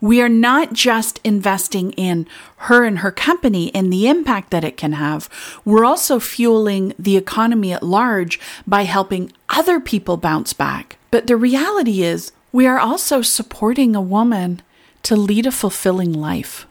we 0.00 0.22
are 0.22 0.28
not 0.28 0.72
just 0.72 1.20
investing 1.24 1.90
in 1.92 2.26
her 2.56 2.84
and 2.84 3.00
her 3.00 3.10
company 3.10 3.74
and 3.74 3.92
the 3.92 4.08
impact 4.08 4.50
that 4.50 4.64
it 4.64 4.76
can 4.76 4.92
have. 4.92 5.28
We're 5.64 5.84
also 5.84 6.20
fueling 6.20 6.94
the 6.98 7.16
economy 7.16 7.72
at 7.72 7.82
large 7.82 8.38
by 8.66 8.82
helping 8.82 9.32
other 9.48 9.80
people 9.80 10.16
bounce 10.16 10.52
back. 10.52 10.98
But 11.10 11.26
the 11.26 11.36
reality 11.36 12.02
is, 12.02 12.30
we 12.52 12.66
are 12.66 12.78
also 12.78 13.22
supporting 13.22 13.96
a 13.96 14.00
woman 14.00 14.62
to 15.02 15.16
lead 15.16 15.46
a 15.46 15.52
fulfilling 15.52 16.12
life, 16.12 16.66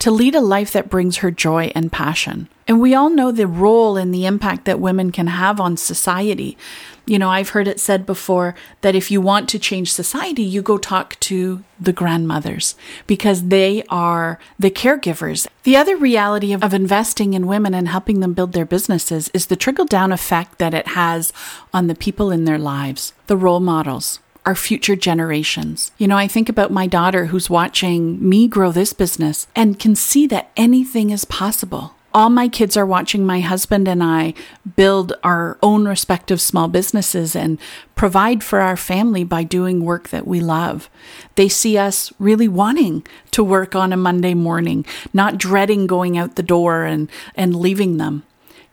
to 0.00 0.10
lead 0.10 0.34
a 0.34 0.40
life 0.40 0.72
that 0.72 0.90
brings 0.90 1.18
her 1.18 1.30
joy 1.30 1.70
and 1.74 1.92
passion. 1.92 2.48
And 2.66 2.80
we 2.80 2.94
all 2.94 3.10
know 3.10 3.30
the 3.30 3.46
role 3.46 3.96
and 3.96 4.14
the 4.14 4.26
impact 4.26 4.64
that 4.64 4.80
women 4.80 5.12
can 5.12 5.26
have 5.26 5.60
on 5.60 5.76
society. 5.76 6.56
You 7.04 7.18
know, 7.18 7.28
I've 7.28 7.50
heard 7.50 7.68
it 7.68 7.80
said 7.80 8.06
before 8.06 8.54
that 8.80 8.94
if 8.94 9.10
you 9.10 9.20
want 9.20 9.48
to 9.50 9.58
change 9.58 9.92
society, 9.92 10.42
you 10.42 10.62
go 10.62 10.78
talk 10.78 11.18
to 11.20 11.62
the 11.78 11.92
grandmothers 11.92 12.76
because 13.06 13.48
they 13.48 13.82
are 13.88 14.38
the 14.58 14.70
caregivers. 14.70 15.46
The 15.64 15.76
other 15.76 15.96
reality 15.96 16.52
of, 16.52 16.62
of 16.62 16.72
investing 16.72 17.34
in 17.34 17.46
women 17.46 17.74
and 17.74 17.88
helping 17.88 18.20
them 18.20 18.32
build 18.32 18.52
their 18.52 18.64
businesses 18.64 19.28
is 19.34 19.46
the 19.46 19.56
trickle 19.56 19.86
down 19.86 20.12
effect 20.12 20.58
that 20.58 20.72
it 20.72 20.88
has 20.88 21.32
on 21.74 21.88
the 21.88 21.94
people 21.94 22.30
in 22.30 22.44
their 22.44 22.58
lives, 22.58 23.12
the 23.26 23.36
role 23.36 23.60
models 23.60 24.20
our 24.46 24.54
future 24.54 24.96
generations. 24.96 25.92
You 25.98 26.08
know, 26.08 26.16
I 26.16 26.26
think 26.26 26.48
about 26.48 26.70
my 26.70 26.86
daughter 26.86 27.26
who's 27.26 27.50
watching 27.50 28.26
me 28.26 28.48
grow 28.48 28.72
this 28.72 28.92
business 28.92 29.46
and 29.54 29.78
can 29.78 29.94
see 29.94 30.26
that 30.28 30.50
anything 30.56 31.10
is 31.10 31.24
possible. 31.24 31.94
All 32.12 32.28
my 32.28 32.48
kids 32.48 32.76
are 32.76 32.86
watching 32.86 33.24
my 33.24 33.38
husband 33.38 33.86
and 33.86 34.02
I 34.02 34.34
build 34.74 35.12
our 35.22 35.58
own 35.62 35.86
respective 35.86 36.40
small 36.40 36.66
businesses 36.66 37.36
and 37.36 37.60
provide 37.94 38.42
for 38.42 38.58
our 38.58 38.76
family 38.76 39.22
by 39.22 39.44
doing 39.44 39.84
work 39.84 40.08
that 40.08 40.26
we 40.26 40.40
love. 40.40 40.90
They 41.36 41.48
see 41.48 41.78
us 41.78 42.12
really 42.18 42.48
wanting 42.48 43.06
to 43.30 43.44
work 43.44 43.76
on 43.76 43.92
a 43.92 43.96
Monday 43.96 44.34
morning, 44.34 44.84
not 45.12 45.38
dreading 45.38 45.86
going 45.86 46.18
out 46.18 46.34
the 46.34 46.42
door 46.42 46.84
and, 46.84 47.08
and 47.36 47.54
leaving 47.54 47.98
them. 47.98 48.24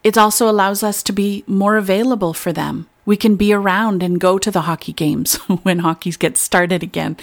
It 0.03 0.17
also 0.17 0.49
allows 0.49 0.81
us 0.81 1.03
to 1.03 1.11
be 1.11 1.43
more 1.45 1.77
available 1.77 2.33
for 2.33 2.51
them 2.51 2.87
We 3.07 3.15
can 3.15 3.37
be 3.37 3.53
around 3.53 4.03
and 4.03 4.19
go 4.19 4.37
to 4.37 4.51
the 4.51 4.63
hockey 4.63 4.91
games 4.91 5.35
when 5.63 5.79
hockey 5.79 6.11
gets 6.11 6.41
started 6.41 6.83
again, 6.83 7.15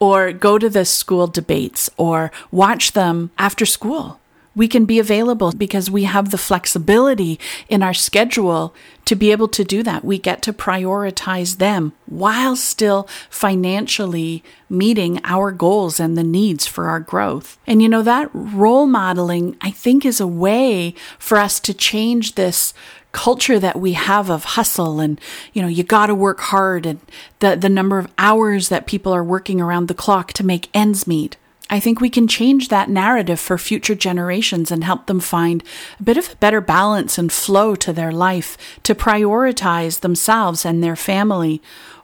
or 0.00 0.32
go 0.32 0.58
to 0.58 0.68
the 0.68 0.84
school 0.84 1.28
debates, 1.28 1.88
or 1.96 2.32
watch 2.50 2.90
them 2.92 3.30
after 3.38 3.64
school. 3.64 4.18
We 4.56 4.66
can 4.66 4.86
be 4.86 4.98
available 4.98 5.52
because 5.52 5.88
we 5.88 6.02
have 6.02 6.32
the 6.32 6.38
flexibility 6.38 7.38
in 7.68 7.84
our 7.84 7.94
schedule 7.94 8.74
to 9.04 9.14
be 9.14 9.30
able 9.30 9.46
to 9.48 9.62
do 9.62 9.84
that. 9.84 10.04
We 10.04 10.18
get 10.18 10.42
to 10.42 10.52
prioritize 10.52 11.58
them 11.58 11.92
while 12.06 12.56
still 12.56 13.08
financially 13.30 14.42
meeting 14.68 15.20
our 15.22 15.52
goals 15.52 16.00
and 16.00 16.18
the 16.18 16.24
needs 16.24 16.66
for 16.66 16.88
our 16.88 16.98
growth. 16.98 17.56
And 17.68 17.80
you 17.80 17.88
know, 17.88 18.02
that 18.02 18.30
role 18.34 18.86
modeling, 18.86 19.56
I 19.60 19.70
think, 19.70 20.04
is 20.04 20.20
a 20.20 20.26
way 20.26 20.92
for 21.20 21.38
us 21.38 21.60
to 21.60 21.72
change 21.72 22.34
this 22.34 22.74
culture 23.12 23.58
that 23.58 23.80
we 23.80 23.94
have 23.94 24.30
of 24.30 24.44
hustle 24.44 25.00
and 25.00 25.20
you 25.52 25.62
know 25.62 25.68
you 25.68 25.82
got 25.82 26.06
to 26.06 26.14
work 26.14 26.40
hard 26.40 26.84
and 26.84 27.00
the 27.38 27.56
the 27.56 27.68
number 27.68 27.98
of 27.98 28.12
hours 28.18 28.68
that 28.68 28.86
people 28.86 29.14
are 29.14 29.24
working 29.24 29.60
around 29.60 29.88
the 29.88 29.94
clock 29.94 30.32
to 30.32 30.44
make 30.44 30.68
ends 30.74 31.06
meet 31.06 31.36
I 31.70 31.80
think 31.80 32.00
we 32.00 32.08
can 32.08 32.26
change 32.26 32.68
that 32.68 32.88
narrative 32.88 33.38
for 33.38 33.58
future 33.58 33.94
generations 33.94 34.70
and 34.70 34.84
help 34.84 35.06
them 35.06 35.20
find 35.20 35.62
a 36.00 36.02
bit 36.02 36.16
of 36.16 36.32
a 36.32 36.36
better 36.36 36.60
balance 36.60 37.18
and 37.18 37.30
flow 37.30 37.74
to 37.76 37.92
their 37.92 38.12
life 38.12 38.56
to 38.84 38.94
prioritize 38.94 40.00
themselves 40.00 40.64
and 40.64 40.82
their 40.82 40.96
family 40.96 41.60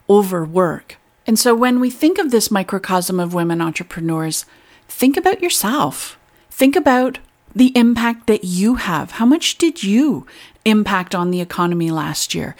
over 0.06 0.44
work. 0.44 0.98
And 1.26 1.38
so 1.38 1.54
when 1.54 1.80
we 1.80 1.88
think 1.88 2.18
of 2.18 2.30
this 2.30 2.50
microcosm 2.50 3.18
of 3.18 3.32
women 3.32 3.62
entrepreneurs, 3.62 4.44
think 4.86 5.16
about 5.16 5.42
yourself. 5.42 6.18
Think 6.50 6.76
about 6.76 7.18
the 7.54 7.76
impact 7.76 8.26
that 8.26 8.44
you 8.44 8.76
have. 8.76 9.12
How 9.12 9.26
much 9.26 9.58
did 9.58 9.82
you 9.82 10.26
impact 10.64 11.14
on 11.14 11.30
the 11.30 11.40
economy 11.40 11.90
last 11.90 12.34
year? 12.34 12.56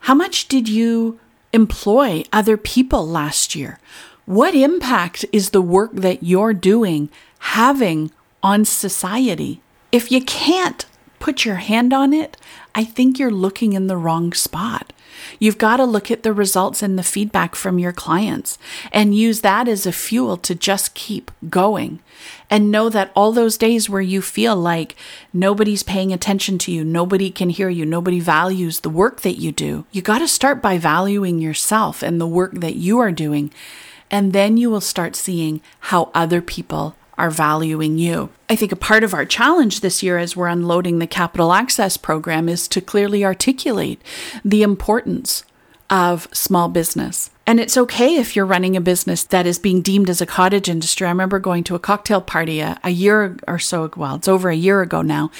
How 0.00 0.14
much 0.14 0.48
did 0.48 0.68
you 0.68 1.20
employ 1.52 2.24
other 2.32 2.56
people 2.56 3.06
last 3.06 3.54
year? 3.54 3.78
What 4.24 4.54
impact 4.54 5.24
is 5.32 5.50
the 5.50 5.62
work 5.62 5.92
that 5.94 6.22
you're 6.22 6.54
doing 6.54 7.10
having 7.38 8.10
on 8.42 8.64
society? 8.64 9.60
If 9.90 10.10
you 10.10 10.22
can't 10.22 10.86
put 11.18 11.44
your 11.44 11.56
hand 11.56 11.92
on 11.92 12.12
it, 12.12 12.36
I 12.74 12.84
think 12.84 13.18
you're 13.18 13.30
looking 13.30 13.74
in 13.74 13.86
the 13.86 13.96
wrong 13.96 14.32
spot. 14.32 14.92
You've 15.38 15.58
got 15.58 15.76
to 15.76 15.84
look 15.84 16.10
at 16.10 16.22
the 16.22 16.32
results 16.32 16.82
and 16.82 16.98
the 16.98 17.02
feedback 17.02 17.54
from 17.54 17.78
your 17.78 17.92
clients 17.92 18.58
and 18.92 19.14
use 19.14 19.40
that 19.40 19.68
as 19.68 19.86
a 19.86 19.92
fuel 19.92 20.36
to 20.38 20.54
just 20.54 20.94
keep 20.94 21.30
going. 21.48 22.00
And 22.48 22.70
know 22.70 22.88
that 22.88 23.10
all 23.16 23.32
those 23.32 23.56
days 23.56 23.88
where 23.88 24.02
you 24.02 24.22
feel 24.22 24.54
like 24.54 24.94
nobody's 25.32 25.82
paying 25.82 26.12
attention 26.12 26.58
to 26.58 26.72
you, 26.72 26.84
nobody 26.84 27.30
can 27.30 27.50
hear 27.50 27.68
you, 27.68 27.84
nobody 27.84 28.20
values 28.20 28.80
the 28.80 28.90
work 28.90 29.22
that 29.22 29.40
you 29.40 29.52
do, 29.52 29.84
you 29.90 30.02
got 30.02 30.18
to 30.18 30.28
start 30.28 30.62
by 30.62 30.78
valuing 30.78 31.40
yourself 31.40 32.02
and 32.02 32.20
the 32.20 32.26
work 32.26 32.54
that 32.54 32.76
you 32.76 32.98
are 32.98 33.12
doing. 33.12 33.52
And 34.10 34.32
then 34.32 34.56
you 34.56 34.70
will 34.70 34.82
start 34.82 35.16
seeing 35.16 35.62
how 35.80 36.10
other 36.14 36.42
people 36.42 36.94
are 37.16 37.30
valuing 37.30 37.98
you. 37.98 38.28
I 38.52 38.54
think 38.54 38.70
a 38.70 38.76
part 38.76 39.02
of 39.02 39.14
our 39.14 39.24
challenge 39.24 39.80
this 39.80 40.02
year 40.02 40.18
as 40.18 40.36
we're 40.36 40.46
unloading 40.46 40.98
the 40.98 41.06
capital 41.06 41.54
access 41.54 41.96
program 41.96 42.50
is 42.50 42.68
to 42.68 42.82
clearly 42.82 43.24
articulate 43.24 44.02
the 44.44 44.62
importance 44.62 45.42
of 45.88 46.28
small 46.34 46.68
business. 46.68 47.30
And 47.46 47.58
it's 47.58 47.78
okay 47.78 48.16
if 48.16 48.36
you're 48.36 48.44
running 48.44 48.76
a 48.76 48.80
business 48.82 49.24
that 49.24 49.46
is 49.46 49.58
being 49.58 49.80
deemed 49.80 50.10
as 50.10 50.20
a 50.20 50.26
cottage 50.26 50.68
industry. 50.68 51.06
I 51.06 51.10
remember 51.10 51.38
going 51.38 51.64
to 51.64 51.74
a 51.74 51.78
cocktail 51.78 52.20
party 52.20 52.60
a, 52.60 52.78
a 52.84 52.90
year 52.90 53.38
or 53.48 53.58
so, 53.58 53.84
ago, 53.84 53.98
well, 53.98 54.16
it's 54.16 54.28
over 54.28 54.50
a 54.50 54.54
year 54.54 54.82
ago 54.82 55.00
now. 55.00 55.30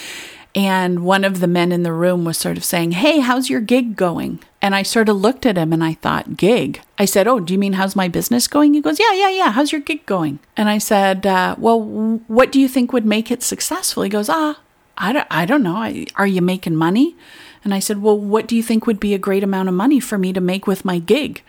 And 0.54 1.04
one 1.04 1.24
of 1.24 1.40
the 1.40 1.46
men 1.46 1.72
in 1.72 1.82
the 1.82 1.92
room 1.92 2.24
was 2.24 2.36
sort 2.36 2.58
of 2.58 2.64
saying, 2.64 2.92
Hey, 2.92 3.20
how's 3.20 3.48
your 3.48 3.60
gig 3.60 3.96
going? 3.96 4.40
And 4.60 4.74
I 4.74 4.82
sort 4.82 5.08
of 5.08 5.16
looked 5.16 5.46
at 5.46 5.56
him 5.56 5.72
and 5.72 5.82
I 5.82 5.94
thought, 5.94 6.36
Gig? 6.36 6.82
I 6.98 7.06
said, 7.06 7.26
Oh, 7.26 7.40
do 7.40 7.52
you 7.54 7.58
mean 7.58 7.72
how's 7.74 7.96
my 7.96 8.06
business 8.08 8.46
going? 8.46 8.74
He 8.74 8.82
goes, 8.82 9.00
Yeah, 9.00 9.12
yeah, 9.14 9.30
yeah. 9.30 9.52
How's 9.52 9.72
your 9.72 9.80
gig 9.80 10.04
going? 10.04 10.40
And 10.56 10.68
I 10.68 10.78
said, 10.78 11.26
uh, 11.26 11.56
Well, 11.58 11.80
what 12.26 12.52
do 12.52 12.60
you 12.60 12.68
think 12.68 12.92
would 12.92 13.06
make 13.06 13.30
it 13.30 13.42
successful? 13.42 14.02
He 14.02 14.10
goes, 14.10 14.28
Ah, 14.28 14.60
I 14.98 15.12
don't, 15.12 15.26
I 15.30 15.46
don't 15.46 15.62
know. 15.62 16.04
Are 16.16 16.26
you 16.26 16.42
making 16.42 16.76
money? 16.76 17.16
And 17.64 17.72
I 17.72 17.78
said, 17.78 18.02
Well, 18.02 18.18
what 18.18 18.46
do 18.46 18.54
you 18.54 18.62
think 18.62 18.86
would 18.86 19.00
be 19.00 19.14
a 19.14 19.18
great 19.18 19.42
amount 19.42 19.68
of 19.70 19.74
money 19.74 20.00
for 20.00 20.18
me 20.18 20.32
to 20.34 20.40
make 20.40 20.66
with 20.66 20.84
my 20.84 20.98
gig? 20.98 21.42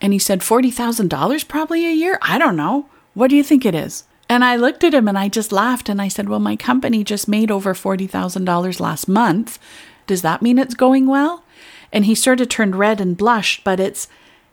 And 0.00 0.12
he 0.12 0.18
said, 0.18 0.40
$40,000 0.40 1.48
probably 1.48 1.86
a 1.86 1.92
year? 1.92 2.18
I 2.22 2.38
don't 2.38 2.56
know. 2.56 2.86
What 3.14 3.28
do 3.30 3.36
you 3.36 3.42
think 3.42 3.64
it 3.64 3.74
is? 3.74 4.04
And 4.28 4.44
I 4.44 4.56
looked 4.56 4.82
at 4.82 4.94
him 4.94 5.08
and 5.08 5.18
I 5.18 5.28
just 5.28 5.52
laughed 5.52 5.88
and 5.88 6.02
I 6.02 6.08
said, 6.08 6.28
Well, 6.28 6.40
my 6.40 6.56
company 6.56 7.04
just 7.04 7.28
made 7.28 7.50
over 7.50 7.74
$40,000 7.74 8.80
last 8.80 9.08
month. 9.08 9.58
Does 10.06 10.22
that 10.22 10.42
mean 10.42 10.58
it's 10.58 10.74
going 10.74 11.06
well? 11.06 11.44
And 11.92 12.04
he 12.06 12.14
sort 12.14 12.40
of 12.40 12.48
turned 12.48 12.76
red 12.76 13.00
and 13.00 13.16
blushed, 13.16 13.64
but 13.64 13.80
it's, 13.80 14.08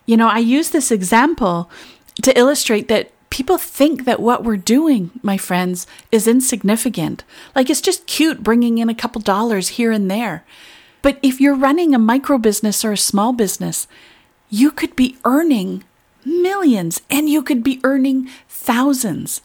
you 0.06 0.16
know, 0.16 0.28
I 0.28 0.38
use 0.38 0.70
this 0.70 0.90
example 0.90 1.70
to 2.22 2.36
illustrate 2.38 2.88
that 2.88 3.10
people 3.30 3.58
think 3.58 4.04
that 4.04 4.20
what 4.20 4.44
we're 4.44 4.56
doing, 4.56 5.10
my 5.22 5.36
friends, 5.36 5.88
is 6.12 6.28
insignificant. 6.28 7.24
Like 7.54 7.68
it's 7.68 7.80
just 7.80 8.06
cute 8.06 8.44
bringing 8.44 8.78
in 8.78 8.88
a 8.88 8.94
couple 8.94 9.20
dollars 9.20 9.70
here 9.70 9.90
and 9.90 10.08
there. 10.08 10.44
But 11.02 11.18
if 11.20 11.40
you're 11.40 11.56
running 11.56 11.94
a 11.94 11.98
micro 11.98 12.38
business 12.38 12.84
or 12.84 12.92
a 12.92 12.96
small 12.96 13.32
business, 13.32 13.88
you 14.50 14.70
could 14.70 14.94
be 14.94 15.16
earning 15.24 15.82
millions 16.24 17.00
and 17.10 17.28
you 17.28 17.42
could 17.42 17.62
be 17.62 17.80
earning 17.84 18.28
thousands. 18.48 19.40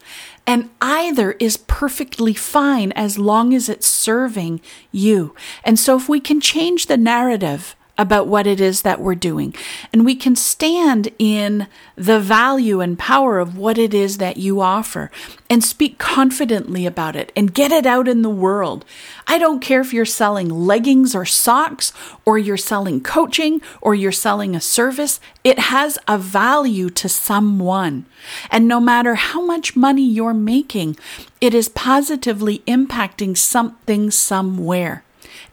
And 0.47 0.69
either 0.81 1.33
is 1.33 1.57
perfectly 1.57 2.33
fine 2.33 2.91
as 2.93 3.19
long 3.19 3.53
as 3.53 3.69
it's 3.69 3.87
serving 3.87 4.61
you. 4.91 5.35
And 5.63 5.77
so, 5.77 5.95
if 5.95 6.09
we 6.09 6.19
can 6.19 6.41
change 6.41 6.87
the 6.87 6.97
narrative 6.97 7.75
about 7.99 8.27
what 8.27 8.47
it 8.47 8.61
is 8.61 8.81
that 8.81 9.01
we're 9.01 9.13
doing. 9.13 9.53
And 9.91 10.05
we 10.05 10.15
can 10.15 10.33
stand 10.33 11.09
in 11.19 11.67
the 11.97 12.19
value 12.21 12.79
and 12.79 12.97
power 12.97 13.39
of 13.39 13.57
what 13.57 13.77
it 13.77 13.93
is 13.93 14.19
that 14.19 14.37
you 14.37 14.61
offer 14.61 15.11
and 15.49 15.61
speak 15.61 15.97
confidently 15.97 16.85
about 16.85 17.17
it 17.17 17.33
and 17.35 17.53
get 17.53 17.73
it 17.73 17.85
out 17.85 18.07
in 18.07 18.21
the 18.21 18.29
world. 18.29 18.85
I 19.27 19.37
don't 19.37 19.59
care 19.59 19.81
if 19.81 19.93
you're 19.93 20.05
selling 20.05 20.49
leggings 20.49 21.13
or 21.13 21.25
socks 21.25 21.91
or 22.23 22.37
you're 22.37 22.55
selling 22.55 23.01
coaching 23.01 23.61
or 23.81 23.93
you're 23.93 24.13
selling 24.13 24.55
a 24.55 24.61
service, 24.61 25.19
it 25.43 25.59
has 25.59 25.99
a 26.07 26.17
value 26.17 26.89
to 26.91 27.09
someone. 27.09 28.05
And 28.49 28.65
no 28.65 28.79
matter 28.79 29.15
how 29.15 29.45
much 29.45 29.75
money 29.75 30.05
you're 30.05 30.33
making, 30.33 30.95
it 31.41 31.53
is 31.53 31.67
positively 31.67 32.59
impacting 32.59 33.35
something 33.35 34.09
somewhere. 34.09 35.03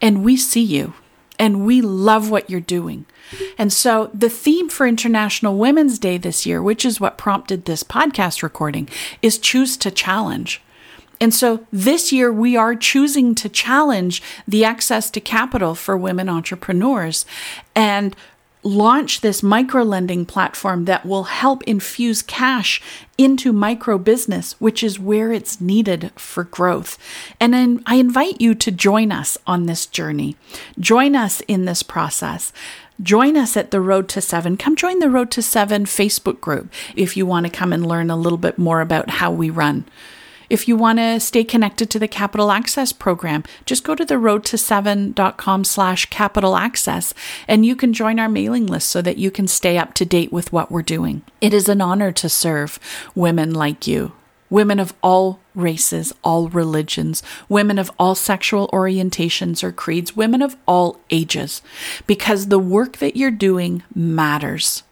And 0.01 0.23
we 0.23 0.37
see 0.37 0.63
you 0.63 0.95
and 1.39 1.67
we 1.67 1.81
love 1.81 2.31
what 2.31 2.51
you're 2.51 2.61
doing. 2.61 3.07
And 3.59 3.73
so, 3.73 4.11
the 4.15 4.31
theme 4.31 4.69
for 4.69 4.87
International 4.87 5.57
Women's 5.57 5.99
Day 5.99 6.17
this 6.19 6.47
year, 6.47 6.63
which 6.63 6.85
is 6.85 7.01
what 7.01 7.19
prompted 7.19 7.65
this 7.65 7.83
podcast 7.83 8.43
recording, 8.43 8.89
is 9.23 9.39
choose 9.39 9.77
to 9.79 9.91
challenge. 9.91 10.63
And 11.21 11.35
so, 11.35 11.67
this 11.73 12.13
year 12.13 12.33
we 12.33 12.57
are 12.57 12.75
choosing 12.75 13.35
to 13.37 13.49
challenge 13.49 14.23
the 14.47 14.65
access 14.65 15.11
to 15.11 15.21
capital 15.21 15.75
for 15.75 15.97
women 15.97 16.29
entrepreneurs. 16.29 17.27
And 17.75 18.15
launch 18.67 19.21
this 19.21 19.43
micro 19.43 19.83
lending 19.83 20.27
platform 20.27 20.87
that 20.87 21.07
will 21.07 21.25
help 21.25 21.63
infuse 21.65 22.21
cash 22.21 22.83
into 23.17 23.53
micro 23.53 23.97
business, 23.97 24.61
which 24.61 24.83
is 24.83 24.99
where 24.99 25.33
it's 25.33 25.61
needed 25.61 26.11
for 26.17 26.45
growth. 26.45 26.99
And 27.41 27.55
then 27.55 27.83
I 27.87 27.95
invite 27.95 28.41
you 28.41 28.55
to 28.57 28.71
join 28.73 29.13
us 29.13 29.39
on 29.47 29.67
this 29.67 29.87
journey. 29.87 30.37
Join 30.81 31.15
us 31.15 31.41
in 31.43 31.65
this 31.65 31.83
process. 31.83 32.53
Join 33.01 33.37
us 33.37 33.57
at 33.57 33.71
the 33.71 33.81
Road 33.81 34.09
to 34.11 34.21
Seven. 34.21 34.57
Come 34.57 34.75
join 34.75 34.99
the 34.99 35.11
Road 35.11 35.31
to 35.33 35.43
Seven 35.43 35.85
Facebook 35.85 36.41
group 36.41 36.73
if 36.97 37.17
you 37.17 37.25
want 37.25 37.47
to 37.47 37.53
come 37.53 37.73
and 37.73 37.87
learn 37.87 38.11
a 38.11 38.17
little 38.17 38.39
bit 38.39 38.59
more 38.59 38.81
about 38.81 39.11
how 39.11 39.31
we 39.31 39.49
run. 39.49 39.85
If 40.49 40.69
you 40.69 40.77
want 40.77 40.99
to 40.99 41.21
stay 41.21 41.45
connected 41.45 41.91
to 41.91 41.99
the 41.99 42.09
Capital 42.09 42.51
Access 42.51 42.93
program, 42.93 43.45
just 43.65 43.85
go 43.85 43.95
to 43.95 44.05
the 44.05 44.19
road 44.19 44.45
to 44.47 44.59
seven.com 44.59 45.65
slash 45.65 46.07
capital 46.07 46.57
access 46.57 47.15
and 47.49 47.67
you 47.67 47.75
can 47.77 47.93
join 47.93 48.19
our 48.19 48.29
mailing 48.29 48.67
list 48.67 48.89
so 48.89 49.03
that 49.03 49.19
you 49.19 49.31
can 49.31 49.47
stay 49.47 49.79
up 49.79 49.95
to 49.95 50.05
date 50.05 50.33
with 50.33 50.53
what 50.53 50.71
we're 50.71 50.83
doing. 50.83 51.23
It 51.41 51.53
is 51.53 51.69
an 51.69 51.81
honor 51.81 52.13
to 52.13 52.29
serve 52.29 52.79
women 53.15 53.53
like 53.53 53.87
you. 53.87 54.13
Women 54.49 54.79
of 54.79 54.95
all 55.03 55.41
races, 55.57 56.13
all 56.23 56.49
religions, 56.49 57.23
women 57.49 57.81
of 57.81 57.91
all 57.99 58.15
sexual 58.15 58.69
orientations 58.69 59.65
or 59.65 59.73
creeds, 59.73 60.15
women 60.15 60.41
of 60.41 60.57
all 60.67 61.01
ages, 61.11 61.63
because 62.07 62.47
the 62.47 62.61
work 62.61 62.99
that 62.99 63.17
you're 63.17 63.33
doing 63.33 63.83
matters. 63.93 64.85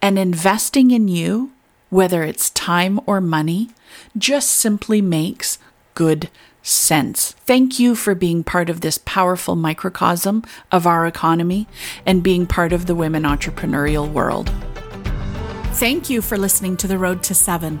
And 0.00 0.16
investing 0.16 0.92
in 0.92 1.08
you, 1.08 1.50
whether 1.88 2.22
it's 2.22 2.50
time 2.50 3.00
or 3.06 3.20
money, 3.20 3.70
just 4.16 4.50
simply 4.50 5.00
makes 5.00 5.58
good 5.94 6.30
sense. 6.62 7.32
Thank 7.46 7.78
you 7.78 7.94
for 7.94 8.14
being 8.14 8.44
part 8.44 8.68
of 8.68 8.80
this 8.80 8.98
powerful 8.98 9.56
microcosm 9.56 10.44
of 10.70 10.86
our 10.86 11.06
economy 11.06 11.66
and 12.04 12.22
being 12.22 12.46
part 12.46 12.72
of 12.72 12.86
the 12.86 12.94
women 12.94 13.22
entrepreneurial 13.22 14.10
world. 14.10 14.50
Thank 15.74 16.10
you 16.10 16.20
for 16.20 16.36
listening 16.36 16.76
to 16.78 16.86
The 16.86 16.98
Road 16.98 17.22
to 17.24 17.34
Seven. 17.34 17.80